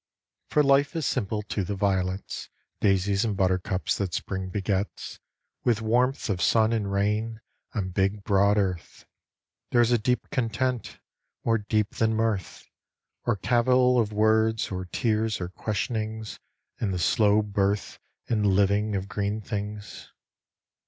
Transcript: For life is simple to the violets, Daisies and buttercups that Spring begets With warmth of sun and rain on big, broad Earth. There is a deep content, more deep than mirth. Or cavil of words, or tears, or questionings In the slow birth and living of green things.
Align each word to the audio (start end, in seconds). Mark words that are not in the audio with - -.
For 0.49 0.63
life 0.63 0.95
is 0.95 1.05
simple 1.05 1.43
to 1.43 1.63
the 1.63 1.75
violets, 1.75 2.49
Daisies 2.79 3.23
and 3.23 3.37
buttercups 3.37 3.99
that 3.99 4.15
Spring 4.15 4.49
begets 4.49 5.19
With 5.63 5.79
warmth 5.83 6.27
of 6.27 6.41
sun 6.41 6.73
and 6.73 6.91
rain 6.91 7.39
on 7.75 7.89
big, 7.89 8.23
broad 8.23 8.57
Earth. 8.57 9.05
There 9.69 9.79
is 9.79 9.91
a 9.91 9.99
deep 9.99 10.27
content, 10.31 10.97
more 11.45 11.59
deep 11.59 11.91
than 11.97 12.15
mirth. 12.15 12.67
Or 13.25 13.35
cavil 13.35 13.99
of 13.99 14.11
words, 14.11 14.71
or 14.71 14.85
tears, 14.85 15.39
or 15.39 15.49
questionings 15.49 16.39
In 16.79 16.89
the 16.89 16.97
slow 16.97 17.43
birth 17.43 17.99
and 18.27 18.43
living 18.47 18.95
of 18.95 19.07
green 19.07 19.39
things. 19.39 20.11